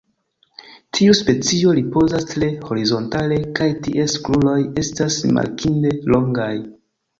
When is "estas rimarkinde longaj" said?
4.85-6.53